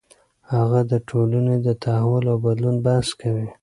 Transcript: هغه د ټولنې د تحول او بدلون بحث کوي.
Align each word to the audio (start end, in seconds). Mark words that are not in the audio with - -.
هغه 0.53 0.79
د 0.91 0.93
ټولنې 1.09 1.55
د 1.65 1.67
تحول 1.83 2.25
او 2.31 2.37
بدلون 2.45 2.75
بحث 2.85 3.09
کوي. 3.21 3.47